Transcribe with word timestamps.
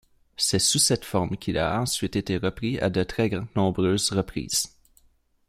C’est 0.35 0.57
sous 0.57 0.79
cette 0.79 1.05
forme 1.05 1.37
qu’il 1.37 1.59
a 1.59 1.79
ensuite 1.79 2.15
été 2.15 2.37
repris 2.39 2.79
à 2.79 2.89
de 2.89 3.03
très 3.03 3.29
nombreuses 3.55 4.09
reprises. 4.09 4.75